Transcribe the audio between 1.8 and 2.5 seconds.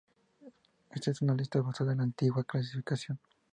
en la antigua